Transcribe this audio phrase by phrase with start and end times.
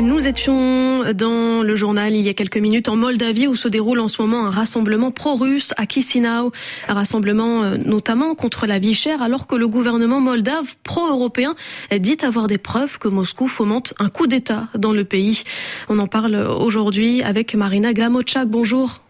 [0.00, 4.00] Nous étions dans le journal il y a quelques minutes en Moldavie où se déroule
[4.00, 6.50] en ce moment un rassemblement pro-russe à Chisinau,
[6.88, 11.54] un rassemblement euh, notamment contre la vie chère alors que le gouvernement moldave pro-européen
[11.98, 15.42] dit avoir des preuves que Moscou fomente un coup d'État dans le pays.
[15.90, 18.48] On en parle aujourd'hui avec Marina Glamochak.
[18.48, 19.02] Bonjour.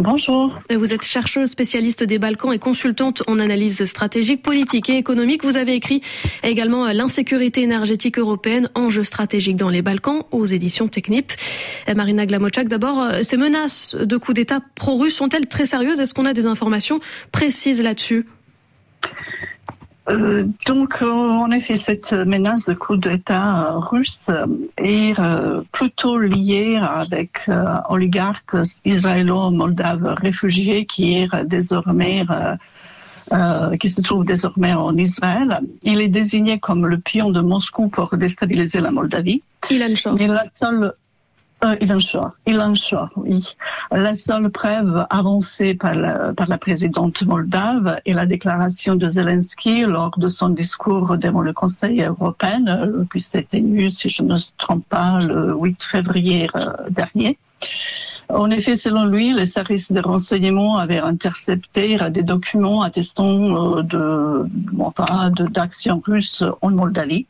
[0.00, 0.56] Bonjour.
[0.72, 5.42] Vous êtes chercheuse spécialiste des Balkans et consultante en analyse stratégique, politique et économique.
[5.42, 6.02] Vous avez écrit
[6.44, 11.32] également L'insécurité énergétique européenne, enjeux stratégiques dans les Balkans aux éditions Technip.
[11.96, 15.98] Marina Glamochak, d'abord, ces menaces de coup d'État pro-russe sont-elles très sérieuses?
[15.98, 17.00] Est-ce qu'on a des informations
[17.32, 18.24] précises là-dessus?
[20.10, 24.30] Euh, donc, euh, en effet, cette menace de coup d'État euh, russe
[24.78, 25.14] est
[25.72, 27.48] plutôt liée avec
[27.88, 32.24] oligarques israélo-moldaves réfugiés qui est désormais
[33.78, 35.60] qui se trouve désormais en Israël.
[35.82, 39.42] Il est désigné comme le pion de Moscou pour déstabiliser la Moldavie.
[39.70, 40.18] Il a une chance.
[40.18, 40.94] la seule,
[41.64, 43.56] euh, il en sort, il en sort, oui.
[43.90, 49.80] La seule preuve avancée par la, par la présidente moldave est la déclaration de Zelensky
[49.80, 54.34] lors de son discours devant le Conseil européen, euh, qui s'est tenu, si je ne
[54.34, 57.36] me trompe pas, le 8 février euh, dernier.
[58.28, 64.46] En effet, selon lui, les services de renseignement avaient intercepté des documents attestant de,
[64.78, 67.26] enfin, d'actions russes en Moldavie.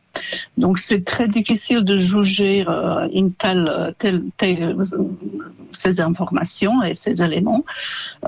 [0.57, 4.77] Donc c'est très difficile de juger euh, une telle, telle,
[5.73, 7.65] ces informations et ces éléments.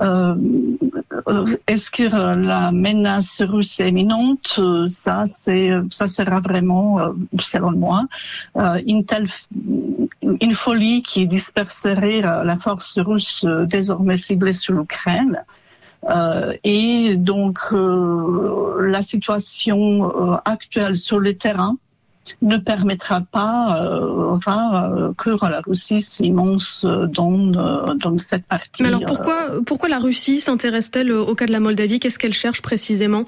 [0.01, 0.35] Euh,
[1.27, 4.59] euh Est-ce que la menace russe est imminente?
[4.89, 6.99] Ça, c'est, ça sera vraiment,
[7.39, 8.07] selon moi,
[8.87, 9.27] une telle,
[10.41, 15.43] une folie qui disperserait la force russe désormais ciblée sur l'Ukraine.
[16.09, 21.77] Euh, et donc euh, la situation euh, actuelle sur le terrain
[22.41, 23.83] ne permettra pas
[24.29, 27.37] enfin, que la Russie s'immense dans,
[27.95, 28.83] dans cette partie.
[28.83, 31.99] Mais alors pourquoi, pourquoi la Russie s'intéresse-t-elle au cas de la Moldavie?
[31.99, 33.25] Qu'est-ce qu'elle cherche précisément?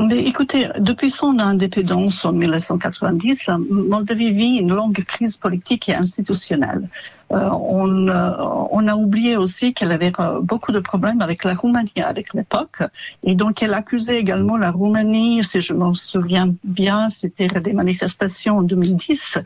[0.00, 5.94] Mais écoutez, depuis son indépendance en 1990, la Moldavie vit une longue crise politique et
[5.94, 6.88] institutionnelle.
[7.32, 8.32] Euh, on, euh,
[8.70, 12.82] on, a oublié aussi qu'elle avait euh, beaucoup de problèmes avec la Roumanie avec l'époque.
[13.24, 18.58] Et donc, elle accusait également la Roumanie, si je me souviens bien, c'était des manifestations
[18.58, 19.38] en 2010.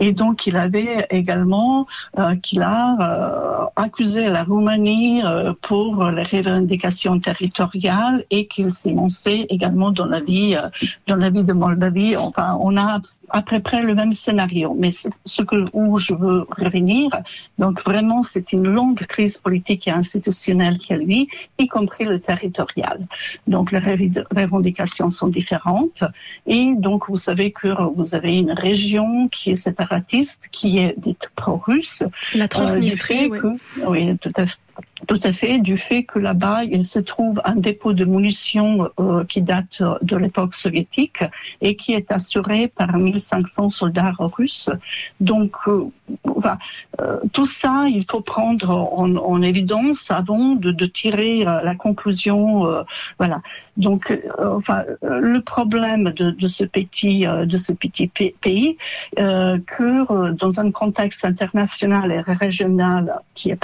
[0.00, 1.86] Et donc, il avait également,
[2.42, 5.22] qu'il a accusé la Roumanie
[5.62, 10.56] pour les revendications territoriales et qu'il s'est lancé également dans la vie,
[11.06, 12.16] dans la vie de Moldavie.
[12.16, 13.00] Enfin, on a
[13.30, 14.74] à peu près le même scénario.
[14.78, 17.10] Mais ce que, où je veux revenir,
[17.58, 21.28] donc vraiment, c'est une longue crise politique et institutionnelle qu'elle vit,
[21.58, 23.06] y compris le territorial.
[23.46, 26.02] Donc les revendications sont différentes.
[26.46, 31.30] Et donc vous savez que vous avez une région qui est séparatiste, qui est dite
[31.36, 32.02] pro-russe.
[32.34, 33.82] La Transnistrie, euh, oui.
[33.86, 34.58] oui, tout à fait
[35.06, 39.24] tout à fait, du fait que là-bas, il se trouve un dépôt de munitions euh,
[39.24, 41.24] qui date de l'époque soviétique
[41.60, 44.70] et qui est assuré par 1500 soldats russes.
[45.20, 45.90] Donc, euh,
[47.00, 52.84] euh, tout ça, il faut prendre en, évidence avant de, de tirer la conclusion.
[53.18, 53.42] voilà.
[53.76, 58.76] Donc, enfin, le problème de, ce petit, de ce petit pays,
[59.16, 63.60] que dans un contexte international et régional qui est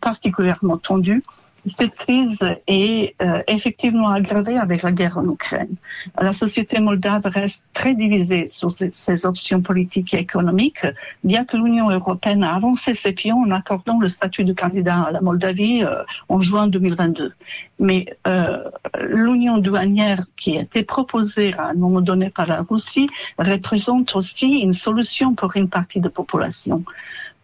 [0.00, 1.22] particulièrement entendu,
[1.66, 5.76] cette crise est euh, effectivement aggravée avec la guerre en Ukraine.
[6.20, 10.86] La société moldave reste très divisée sur ses options politiques et économiques,
[11.22, 15.12] bien que l'Union européenne a avancé ses pions en accordant le statut de candidat à
[15.12, 17.32] la Moldavie euh, en juin 2022.
[17.78, 18.64] Mais euh,
[19.00, 23.08] l'union douanière qui a été proposée à un moment donné par la Russie
[23.38, 26.84] représente aussi une solution pour une partie de la population.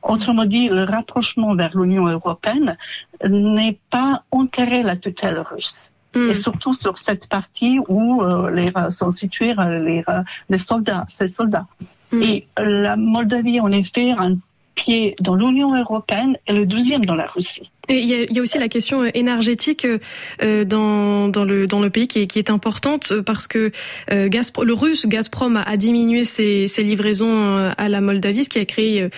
[0.03, 2.77] Autrement dit, le rapprochement vers l'Union européenne
[3.29, 5.91] n'est pas enterré la tutelle russe.
[6.15, 6.31] Hmm.
[6.31, 11.05] Et surtout sur cette partie où euh, les, sont situés euh, les, euh, les soldats,
[11.09, 11.67] ces soldats.
[12.11, 12.23] Hmm.
[12.23, 14.37] Et la Moldavie, en effet, a un
[14.75, 17.71] pied dans l'Union européenne et le deuxième dans la Russie.
[17.91, 19.85] Et il y, a, aussi la question énergétique
[20.43, 23.73] euh, dans, dans, le, pays qui est, qui importante parce que
[24.13, 29.03] euh, le russe Gazprom a, diminué ses, livraisons à la Moldavie, ce qui a créé
[29.03, 29.09] euh,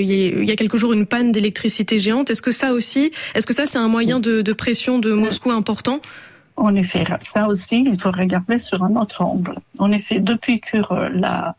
[0.00, 2.30] il y a quelques jours une panne d'électricité géante.
[2.30, 6.00] Est-ce que ça aussi, est-ce que ça c'est un moyen de pression de Moscou important?
[6.56, 9.56] En effet, ça aussi, il faut regarder sur un autre angle.
[9.78, 10.78] En effet, depuis que
[11.08, 11.56] la,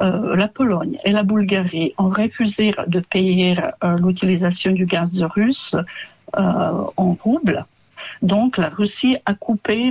[0.00, 5.74] euh, la Pologne et la Bulgarie ont refusé de payer euh, l'utilisation du gaz russe
[6.36, 7.66] euh, en rouble.
[8.22, 9.90] Donc la Russie a coupé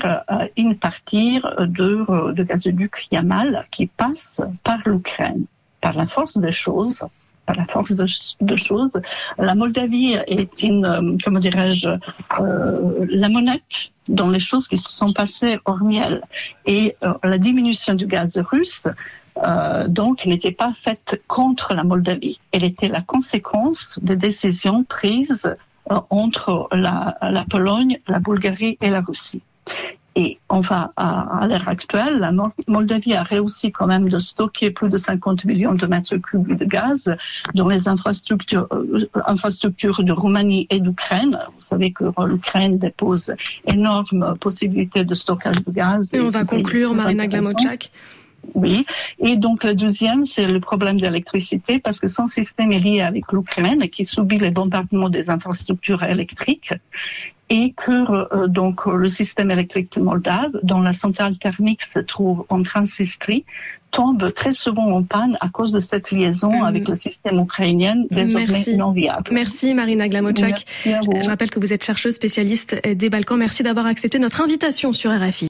[0.55, 5.45] une partie de, de gazoduc Yamal qui passe par l'Ukraine.
[5.81, 7.05] par la force des choses,
[7.47, 9.01] par la force de, choses,
[9.37, 11.89] la Moldavie est une, euh, comment dirais-je,
[12.39, 13.63] euh, la monnaie
[14.09, 16.21] dans les choses qui se sont passées hormis elle.
[16.65, 18.87] Et euh, la diminution du gaz russe,
[19.43, 22.39] euh, donc, n'était pas faite contre la Moldavie.
[22.51, 25.53] Elle était la conséquence des décisions prises
[26.09, 29.41] entre la, la Pologne, la Bulgarie et la Russie.
[30.19, 32.31] Et on va à, l'heure actuelle, la
[32.67, 36.65] Moldavie a réussi quand même de stocker plus de 50 millions de mètres cubes de
[36.65, 37.15] gaz
[37.53, 41.37] dans les infrastructures, euh, infrastructures de Roumanie et d'Ukraine.
[41.53, 43.31] Vous savez que l'Ukraine dépose
[43.67, 46.11] énormes possibilités de stockage de gaz.
[46.15, 47.91] Et, on va conclure, Marina Glamotchak.
[48.53, 48.85] Oui.
[49.19, 53.31] Et donc, le deuxième, c'est le problème d'électricité, parce que son système est lié avec
[53.31, 56.71] l'Ukraine, qui subit les bombardements des infrastructures électriques
[57.49, 62.61] et que euh, donc le système électrique moldave, dont la centrale thermique se trouve en
[62.61, 63.45] Transnistrie,
[63.91, 66.65] tombe très souvent en panne à cause de cette liaison mm.
[66.65, 69.31] avec le système ukrainien désormais non viable.
[69.31, 70.65] Merci Marina Glamochak.
[70.85, 73.37] Je rappelle que vous êtes chercheuse spécialiste des Balkans.
[73.37, 75.45] Merci d'avoir accepté notre invitation sur RFI.